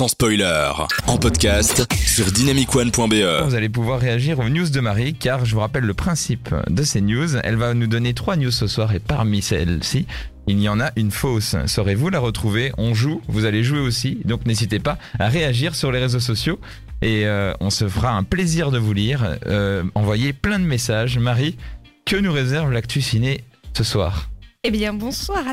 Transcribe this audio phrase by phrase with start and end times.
[0.00, 0.72] sans spoiler,
[1.08, 3.44] en podcast sur dynamicone.be.
[3.44, 6.82] Vous allez pouvoir réagir aux news de Marie, car je vous rappelle le principe de
[6.84, 7.36] ces news.
[7.44, 10.06] Elle va nous donner trois news ce soir, et parmi celles-ci,
[10.46, 11.54] il y en a une fausse.
[11.66, 12.72] Saurez-vous la retrouver?
[12.78, 16.58] On joue, vous allez jouer aussi, donc n'hésitez pas à réagir sur les réseaux sociaux.
[17.02, 19.36] Et euh, on se fera un plaisir de vous lire.
[19.44, 21.18] Euh, envoyez plein de messages.
[21.18, 21.58] Marie,
[22.06, 23.44] que nous réserve l'actu ciné
[23.76, 24.30] ce soir?
[24.64, 25.52] Eh bien, bonsoir à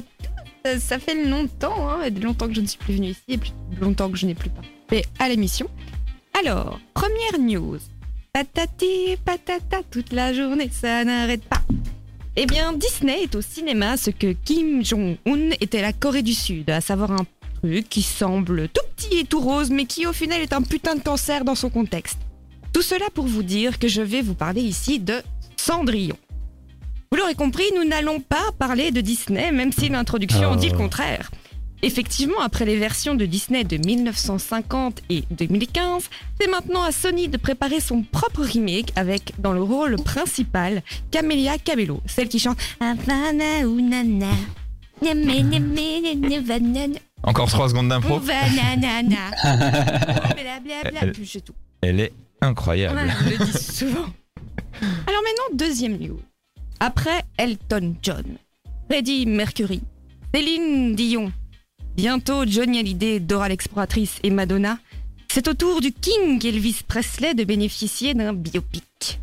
[0.80, 4.10] Ça fait longtemps, hein, longtemps que je ne suis plus venue ici, et plus longtemps
[4.10, 5.70] que je n'ai plus participé à l'émission.
[6.40, 7.80] Alors, première news.
[8.34, 11.62] Patati patata, toute la journée, ça n'arrête pas.
[12.36, 16.70] Eh bien, Disney est au cinéma ce que Kim Jong-un était la Corée du Sud,
[16.70, 17.26] à savoir un
[17.62, 20.96] truc qui semble tout petit et tout rose, mais qui au final est un putain
[20.96, 22.20] de cancer dans son contexte.
[22.74, 25.24] Tout cela pour vous dire que je vais vous parler ici de
[25.56, 26.18] Cendrillon.
[27.12, 30.78] Vous l'aurez compris, nous n'allons pas parler de Disney, même si l'introduction en dit le
[30.78, 31.32] contraire.
[31.84, 36.10] Effectivement, après les versions de Disney de 1950 et 2015,
[36.42, 41.58] c'est maintenant à Sony de préparer son propre remake avec, dans le rôle principal, Camélia
[41.60, 42.58] Cabello, celle qui chante
[47.24, 48.20] Encore trois secondes d'impro.
[51.82, 53.00] Elle- est incroyable.
[53.40, 54.06] Le souvent.
[54.82, 56.20] Alors maintenant, deuxième news.
[56.80, 58.38] Après Elton John,
[58.88, 59.82] Freddie Mercury,
[60.34, 61.32] Céline Dion,
[61.96, 64.78] bientôt Johnny Hallyday, Dora l'exploratrice et Madonna,
[65.28, 69.20] c'est au tour du King Elvis Presley de bénéficier d'un biopic.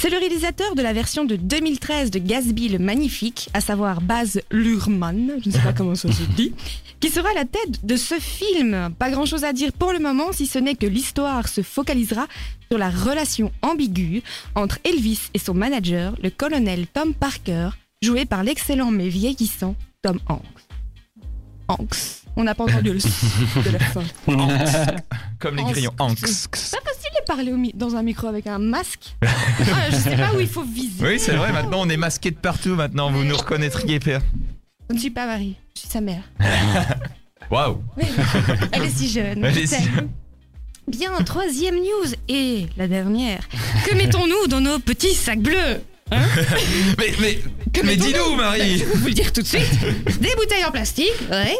[0.00, 4.40] C'est le réalisateur de la version de 2013 de Gatsby le Magnifique, à savoir Baz
[4.52, 6.54] Luhrmann, je ne sais pas comment ça se dit,
[7.00, 8.94] qui sera à la tête de ce film.
[8.96, 12.28] Pas grand chose à dire pour le moment, si ce n'est que l'histoire se focalisera
[12.70, 14.22] sur la relation ambiguë
[14.54, 20.20] entre Elvis et son manager, le colonel Tom Parker, joué par l'excellent mais vieillissant Tom
[20.28, 20.44] Hanks.
[21.66, 22.22] Hanks.
[22.36, 23.08] On n'a pas entendu le son
[23.64, 24.04] de la fin.
[25.40, 25.92] Comme les grillons.
[25.98, 26.20] Hanks.
[27.28, 29.14] Parler au dans un micro avec un masque.
[29.70, 31.04] Ah, je sais pas où il faut viser.
[31.04, 32.74] Oui, c'est vrai, maintenant on est masqué de partout.
[32.74, 34.20] Maintenant, vous nous reconnaîtriez pas.
[34.88, 36.22] Je ne suis pas Marie, je suis sa mère.
[37.50, 37.82] Waouh
[38.72, 39.44] Elle est si jeune.
[39.44, 39.88] Elle est si-
[40.86, 43.46] Bien, troisième news et la dernière.
[43.84, 47.38] Que mettons-nous dans nos petits sacs bleus Mais, mais,
[47.84, 49.78] mais dis-nous, Marie Je vais vous le dire tout de suite.
[50.20, 51.56] Des bouteilles en plastique, ouais.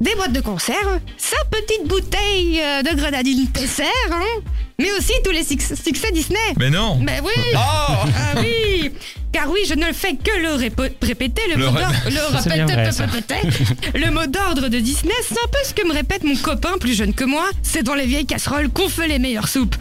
[0.00, 4.40] Des boîtes de conserve, sa petite bouteille euh, de grenadine Tesser, hein.
[4.80, 6.38] Mais aussi tous les suc- succès Disney.
[6.58, 8.90] Mais non Mais oui Oh Ah oui
[9.32, 11.92] Car oui, je ne fais que le répéter, le, Le mot d'ordre-
[13.94, 16.94] le mot d'ordre de Disney, c'est un peu ce que me répète mon copain plus
[16.96, 19.76] jeune que moi, c'est dans les vieilles casseroles qu'on fait les meilleures soupes.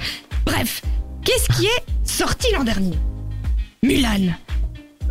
[0.46, 0.82] Bref,
[1.26, 2.98] qu'est-ce qui est sorti l'an dernier?
[3.82, 4.34] Mulan.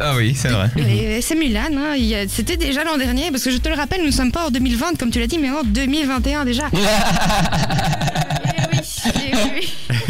[0.01, 0.69] Ah oui, c'est vrai.
[1.21, 1.97] C'est Mulan, hein,
[2.29, 4.51] c'était déjà l'an dernier, parce que je te le rappelle, nous ne sommes pas en
[4.51, 6.65] 2020 comme tu l'as dit, mais en 2021 déjà.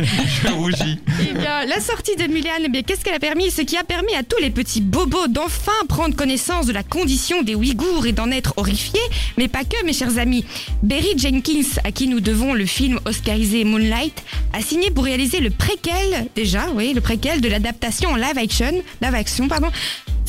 [0.43, 0.99] Je rougis.
[1.21, 3.51] Eh bien, la sortie de Mulan, eh qu'est-ce qu'elle a permis?
[3.51, 7.43] Ce qui a permis à tous les petits bobos d'enfin prendre connaissance de la condition
[7.43, 9.01] des Ouïghours et d'en être horrifiés,
[9.37, 10.45] mais pas que, mes chers amis.
[10.83, 15.51] Berry Jenkins, à qui nous devons le film oscarisé Moonlight, a signé pour réaliser le
[15.51, 19.69] préquel, déjà, oui, le préquel de l'adaptation en live action, live action, pardon,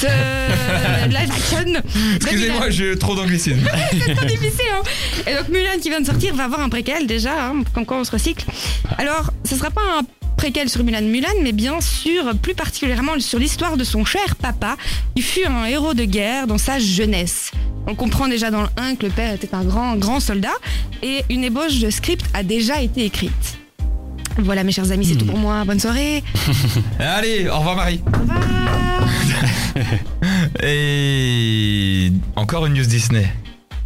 [0.08, 1.64] de live action.
[1.64, 3.60] de Excusez-moi, j'ai trop d'anglicisme.
[4.06, 4.84] C'est trop difficile, hein.
[5.28, 7.98] Et donc Mulan qui vient de sortir va avoir un préquel déjà, hein, comme quoi
[7.98, 8.46] on se recycle.
[8.98, 10.02] Alors, ce sera pas un
[10.38, 14.78] préquel sur Mulan Mulan, mais bien sûr, plus particulièrement sur l'histoire de son cher papa,
[15.16, 17.52] qui fut un héros de guerre dans sa jeunesse.
[17.88, 20.56] On comprend déjà dans le 1 que le père était un grand, grand soldat,
[21.04, 23.58] et une ébauche de script a déjà été écrite.
[24.38, 25.66] Voilà mes chers amis, c'est tout pour moi.
[25.66, 26.24] Bonne soirée.
[27.00, 28.02] Allez, au revoir Marie.
[28.08, 28.59] Au revoir.
[30.64, 33.28] Et encore une news Disney.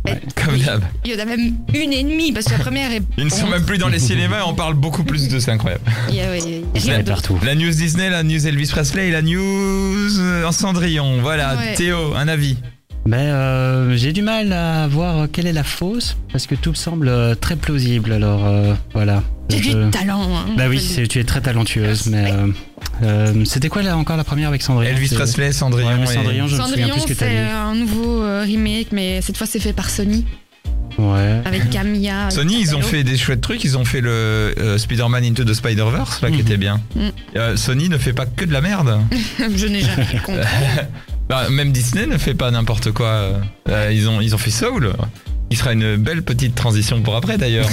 [0.36, 0.84] Comme d'hab.
[1.06, 3.02] Il y en a même une et demie, parce que la première est...
[3.18, 5.52] Ils ne sont même plus dans les cinémas et on parle beaucoup plus de c'est
[5.52, 5.84] incroyable.
[6.10, 7.22] Il y a- il y a- il y a Disney rien d'autre.
[7.22, 7.40] partout.
[7.46, 10.10] La news Disney, la news Elvis Presley et la news
[10.46, 11.22] en Cendrillon.
[11.22, 11.74] Voilà, Ouais.
[11.76, 12.58] Théo, un avis.
[13.06, 16.76] Mais euh, j'ai du mal à voir quelle est la fausse parce que tout me
[16.76, 18.14] semble euh, très plausible.
[18.14, 19.24] Alors euh, voilà.
[19.50, 20.22] J'ai Je- du talent.
[20.38, 22.48] Hein, Bah oui, c'est- tu es très talentueuse, mais euh,
[23.04, 24.92] euh, c'était quoi là encore la première avec Cendrillon?
[24.94, 25.90] Elvis C'est- Presley, Cendrillon.
[25.98, 27.52] Ouais, et- Cendrillon, je me souviens Cendrillon, plus ce que t'as c'est dit.
[27.52, 30.24] un nouveau remake, mais cette fois c'est fait par Sony,
[30.98, 31.42] Ouais.
[31.44, 32.30] avec Camilla.
[32.30, 33.64] Sony, ils ont fait des chouettes trucs.
[33.66, 36.42] Ils ont fait le euh, Spider-Man Into the Spider-Verse, là, qui Mhm.
[36.42, 36.80] était bien.
[37.36, 38.98] Euh, Sony ne fait pas que de la merde.
[39.56, 40.42] Je n'ai jamais compris.
[41.30, 43.42] Bah, même Disney ne fait pas n'importe quoi.
[43.70, 44.94] Euh, ils, ont, ils ont fait Soul.
[45.50, 47.70] Il sera une belle petite transition pour après d'ailleurs.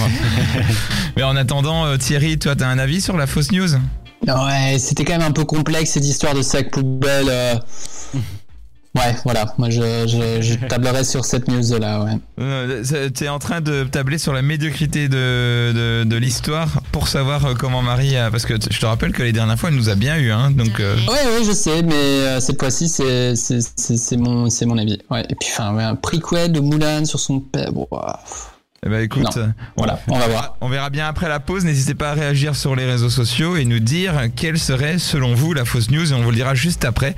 [1.17, 3.69] Mais en attendant, euh, Thierry, toi, t'as un avis sur la fausse news?
[4.27, 7.29] Ouais, c'était quand même un peu complexe cette histoire de sac poubelle.
[7.29, 7.55] euh.
[8.97, 9.55] Ouais, voilà.
[9.57, 12.13] Moi, je, je, je tablerai sur cette news-là, ouais.
[12.41, 17.07] Euh, c'est- T'es en train de tabler sur la médiocrité de, de, de l'histoire pour
[17.07, 18.31] savoir euh, comment Marie a...
[18.33, 20.51] Parce que je te rappelle que les dernières fois, elle nous a bien eu, hein,
[20.51, 20.81] donc...
[20.81, 24.67] euh, Ouais, ouais, je sais, mais euh, cette fois-ci, c'est c'est- c'est- c'est mon, c'est
[24.67, 24.99] mon avis.
[25.09, 25.23] Ouais.
[25.31, 27.73] Et puis, enfin, ouais, un prequel de Mulan sur son père.
[27.73, 27.87] Bon,
[28.83, 29.53] eh ben, écoute, Non.
[29.77, 30.57] voilà, on va voir.
[30.63, 31.67] On verra bien après la pause.
[31.67, 35.53] N'hésitez pas à réagir sur les réseaux sociaux et nous dire quelle serait, selon vous,
[35.53, 36.11] la fausse news.
[36.11, 37.15] Et on vous le dira juste après.